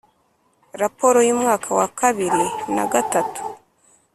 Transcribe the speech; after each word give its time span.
Raporo 0.81 1.19
y 1.27 1.31
umwaka 1.35 1.67
wa 1.77 1.87
bibiri 2.17 2.45
na 2.75 2.83
gatatu 2.93 3.41